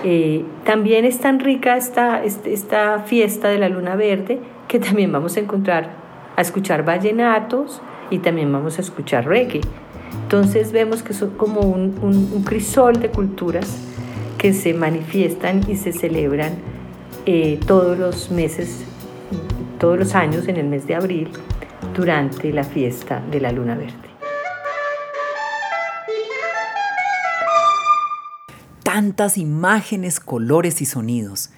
Eh, 0.03 0.45
también 0.65 1.05
es 1.05 1.19
tan 1.19 1.39
rica 1.39 1.77
esta, 1.77 2.23
este, 2.23 2.53
esta 2.53 2.99
fiesta 2.99 3.47
de 3.47 3.57
la 3.57 3.69
luna 3.69 3.95
verde 3.95 4.39
que 4.67 4.79
también 4.79 5.11
vamos 5.11 5.37
a 5.37 5.39
encontrar, 5.39 5.91
a 6.35 6.41
escuchar 6.41 6.83
vallenatos 6.83 7.81
y 8.09 8.19
también 8.19 8.51
vamos 8.51 8.77
a 8.77 8.81
escuchar 8.81 9.25
reggae. 9.25 9.61
Entonces 10.23 10.71
vemos 10.71 11.03
que 11.03 11.13
son 11.13 11.31
como 11.31 11.61
un, 11.61 11.95
un, 12.01 12.43
crisol 12.43 12.99
de 12.99 13.09
culturas 13.09 13.77
que 14.37 14.53
se 14.53 14.73
manifiestan 14.73 15.61
y 15.67 15.75
se 15.75 15.93
celebran 15.93 16.53
eh, 17.25 17.59
todos 17.65 17.97
los 17.97 18.29
meses, 18.29 18.85
todos 19.79 19.97
los 19.97 20.15
años 20.15 20.47
en 20.47 20.57
el 20.57 20.67
mes 20.67 20.85
de 20.85 20.95
abril 20.95 21.29
durante 21.95 22.51
la 22.51 22.63
fiesta 22.63 23.21
de 23.31 23.39
la 23.39 23.51
luna 23.51 23.75
verde. 23.75 23.95
Tantas 28.83 29.37
imágenes, 29.37 30.19
colores 30.19 30.81
y 30.81 30.85
sonidos. 30.85 31.49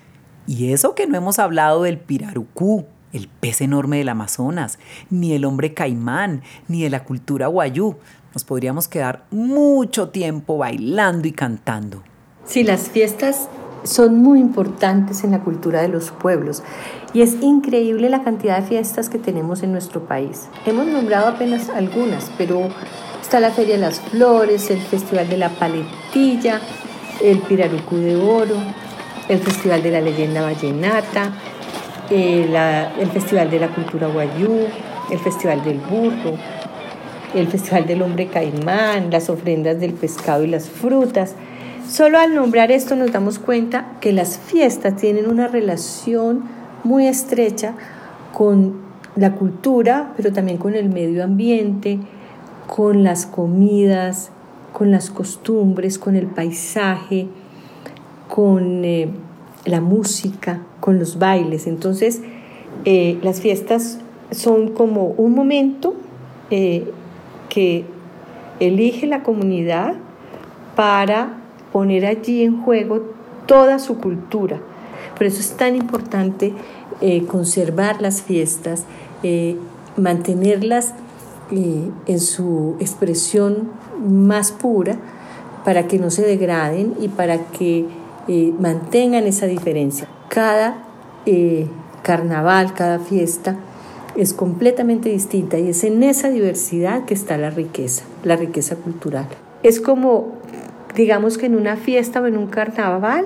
Y 0.47 0.73
eso 0.73 0.95
que 0.95 1.07
no 1.07 1.15
hemos 1.15 1.37
hablado 1.39 1.83
del 1.83 1.99
pirarucú, 1.99 2.85
el 3.13 3.27
pez 3.27 3.61
enorme 3.61 3.97
del 3.99 4.09
Amazonas, 4.09 4.79
ni 5.09 5.33
el 5.33 5.45
hombre 5.45 5.73
caimán, 5.73 6.41
ni 6.67 6.83
de 6.83 6.89
la 6.89 7.03
cultura 7.03 7.47
guayú. 7.47 7.97
Nos 8.33 8.43
podríamos 8.43 8.87
quedar 8.87 9.25
mucho 9.31 10.09
tiempo 10.09 10.57
bailando 10.57 11.27
y 11.27 11.31
cantando. 11.31 12.03
Sí, 12.45 12.63
las 12.63 12.89
fiestas 12.89 13.47
son 13.83 14.17
muy 14.17 14.39
importantes 14.39 15.23
en 15.23 15.31
la 15.31 15.41
cultura 15.41 15.81
de 15.81 15.87
los 15.87 16.11
pueblos 16.11 16.63
y 17.13 17.21
es 17.21 17.41
increíble 17.41 18.09
la 18.09 18.23
cantidad 18.23 18.59
de 18.59 18.67
fiestas 18.67 19.09
que 19.09 19.17
tenemos 19.17 19.63
en 19.63 19.71
nuestro 19.71 20.01
país. 20.01 20.47
Hemos 20.65 20.85
nombrado 20.87 21.27
apenas 21.27 21.69
algunas, 21.69 22.31
pero 22.37 22.69
está 23.21 23.39
la 23.39 23.51
Feria 23.51 23.75
de 23.75 23.81
las 23.81 23.99
Flores, 23.99 24.69
el 24.69 24.79
Festival 24.79 25.27
de 25.29 25.37
la 25.37 25.49
Paletilla, 25.49 26.59
el 27.23 27.39
Pirarucú 27.39 27.97
de 27.97 28.15
Oro, 28.15 28.55
el 29.27 29.39
Festival 29.39 29.81
de 29.83 29.91
la 29.91 30.01
Leyenda 30.01 30.41
Vallenata, 30.41 31.33
el, 32.09 32.55
el 32.55 33.09
Festival 33.11 33.49
de 33.49 33.59
la 33.59 33.69
Cultura 33.69 34.07
Guayú, 34.07 34.67
el 35.11 35.19
Festival 35.19 35.63
del 35.63 35.79
Burro, 35.79 36.37
el 37.33 37.47
Festival 37.47 37.85
del 37.85 38.01
Hombre 38.01 38.27
Caimán, 38.27 39.11
las 39.11 39.29
ofrendas 39.29 39.79
del 39.79 39.93
pescado 39.93 40.43
y 40.43 40.47
las 40.47 40.69
frutas. 40.69 41.35
Solo 41.87 42.19
al 42.19 42.35
nombrar 42.35 42.71
esto 42.71 42.95
nos 42.95 43.11
damos 43.11 43.39
cuenta 43.39 43.93
que 43.99 44.13
las 44.13 44.37
fiestas 44.37 44.95
tienen 44.95 45.27
una 45.27 45.47
relación 45.47 46.58
muy 46.83 47.07
estrecha 47.07 47.75
con 48.33 48.75
la 49.15 49.33
cultura, 49.35 50.13
pero 50.15 50.31
también 50.31 50.57
con 50.57 50.75
el 50.75 50.89
medio 50.89 51.23
ambiente, 51.23 51.99
con 52.67 53.03
las 53.03 53.25
comidas, 53.25 54.31
con 54.71 54.91
las 54.91 55.09
costumbres, 55.09 55.97
con 55.97 56.15
el 56.15 56.27
paisaje, 56.27 57.27
con 58.27 58.85
eh, 58.85 59.09
la 59.65 59.81
música, 59.81 60.61
con 60.79 60.99
los 60.99 61.19
bailes. 61.19 61.67
Entonces, 61.67 62.21
eh, 62.85 63.17
las 63.23 63.41
fiestas 63.41 63.99
son 64.31 64.69
como 64.69 65.07
un 65.07 65.33
momento 65.33 65.95
eh, 66.51 66.89
que 67.49 67.83
elige 68.59 69.07
la 69.07 69.23
comunidad 69.23 69.95
para 70.75 71.37
poner 71.73 72.05
allí 72.05 72.43
en 72.43 72.61
juego 72.61 73.01
toda 73.47 73.79
su 73.79 73.97
cultura. 73.97 74.59
Por 75.17 75.27
eso 75.27 75.39
es 75.39 75.51
tan 75.51 75.75
importante 75.75 76.53
eh, 77.01 77.25
conservar 77.25 78.01
las 78.01 78.21
fiestas, 78.21 78.83
eh, 79.23 79.57
mantenerlas 79.97 80.93
eh, 81.51 81.89
en 82.05 82.19
su 82.19 82.75
expresión 82.79 83.69
más 84.07 84.51
pura 84.51 84.97
para 85.65 85.87
que 85.87 85.99
no 85.99 86.09
se 86.09 86.21
degraden 86.21 86.95
y 86.99 87.09
para 87.09 87.45
que 87.47 87.85
mantengan 88.59 89.23
esa 89.23 89.47
diferencia. 89.47 90.07
Cada 90.29 90.83
carnaval, 92.03 92.75
cada 92.75 92.99
fiesta 92.99 93.55
es 94.15 94.33
completamente 94.33 95.09
distinta 95.09 95.57
y 95.57 95.69
es 95.69 95.83
en 95.83 96.03
esa 96.03 96.29
diversidad 96.29 97.05
que 97.05 97.15
está 97.15 97.37
la 97.37 97.49
riqueza, 97.49 98.03
la 98.23 98.35
riqueza 98.35 98.75
cultural. 98.75 99.25
Es 99.63 99.81
como 99.81 100.39
digamos 100.95 101.37
que 101.37 101.45
en 101.45 101.55
una 101.55 101.75
fiesta 101.75 102.21
o 102.21 102.27
en 102.27 102.37
un 102.37 102.47
carnaval 102.47 103.25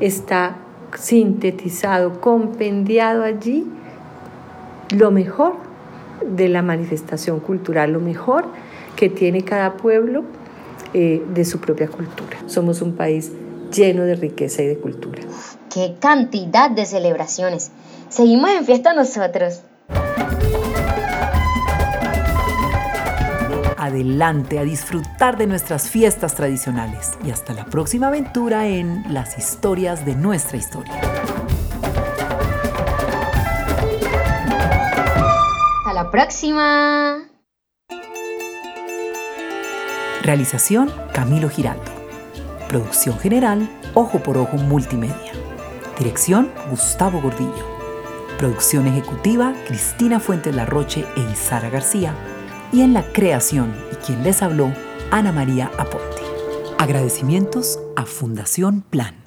está 0.00 0.56
sintetizado, 0.98 2.20
compendiado 2.20 3.22
allí 3.22 3.66
lo 4.90 5.10
mejor 5.10 5.54
de 6.26 6.48
la 6.48 6.62
manifestación 6.62 7.40
cultural, 7.40 7.92
lo 7.92 8.00
mejor 8.00 8.46
que 8.96 9.08
tiene 9.08 9.42
cada 9.42 9.76
pueblo 9.76 10.24
eh, 10.94 11.24
de 11.34 11.44
su 11.44 11.58
propia 11.58 11.88
cultura. 11.88 12.38
Somos 12.46 12.82
un 12.82 12.94
país 12.94 13.32
lleno 13.72 14.04
de 14.04 14.14
riqueza 14.14 14.62
y 14.62 14.66
de 14.66 14.76
cultura. 14.76 15.22
¡Qué 15.72 15.96
cantidad 15.98 16.70
de 16.70 16.84
celebraciones! 16.84 17.70
Seguimos 18.08 18.50
en 18.50 18.64
fiesta 18.64 18.92
nosotros. 18.92 19.62
Adelante 23.84 24.60
a 24.60 24.62
disfrutar 24.62 25.36
de 25.36 25.48
nuestras 25.48 25.90
fiestas 25.90 26.36
tradicionales 26.36 27.18
y 27.24 27.30
hasta 27.30 27.52
la 27.52 27.64
próxima 27.64 28.08
aventura 28.08 28.68
en 28.68 29.02
las 29.12 29.36
historias 29.38 30.06
de 30.06 30.14
nuestra 30.14 30.56
historia. 30.56 31.00
Hasta 35.78 35.92
la 35.94 36.10
próxima. 36.12 37.24
Realización 40.22 40.92
Camilo 41.12 41.48
Giraldo. 41.48 41.82
Producción 42.68 43.18
general 43.18 43.68
Ojo 43.94 44.22
por 44.22 44.38
Ojo 44.38 44.56
Multimedia. 44.58 45.32
Dirección 45.98 46.52
Gustavo 46.70 47.20
Gordillo. 47.20 47.66
Producción 48.38 48.86
ejecutiva 48.86 49.54
Cristina 49.66 50.20
Fuentes 50.20 50.54
Larroche 50.54 51.04
e 51.16 51.32
Isara 51.32 51.68
García 51.68 52.14
y 52.72 52.80
en 52.80 52.94
la 52.94 53.04
creación 53.12 53.74
y 53.92 53.96
quien 53.96 54.24
les 54.24 54.42
habló, 54.42 54.72
Ana 55.10 55.30
María 55.30 55.70
Aponte. 55.78 56.22
Agradecimientos 56.78 57.78
a 57.96 58.06
Fundación 58.06 58.80
Plan. 58.80 59.21